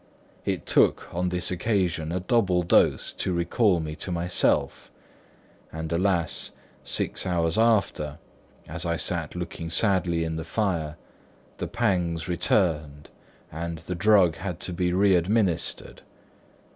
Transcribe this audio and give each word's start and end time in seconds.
It 0.45 0.65
took 0.65 1.13
on 1.13 1.29
this 1.29 1.51
occasion 1.51 2.11
a 2.11 2.19
double 2.19 2.63
dose 2.63 3.13
to 3.13 3.31
recall 3.31 3.79
me 3.79 3.95
to 3.97 4.11
myself; 4.11 4.89
and 5.71 5.93
alas! 5.93 6.53
six 6.83 7.23
hours 7.27 7.55
after, 7.55 8.17
as 8.67 8.83
I 8.83 8.95
sat 8.97 9.35
looking 9.35 9.69
sadly 9.69 10.23
in 10.23 10.37
the 10.37 10.43
fire, 10.43 10.97
the 11.57 11.67
pangs 11.67 12.27
returned, 12.27 13.11
and 13.51 13.77
the 13.77 13.93
drug 13.93 14.37
had 14.37 14.59
to 14.61 14.73
be 14.73 14.91
re 14.91 15.13
administered. 15.13 16.01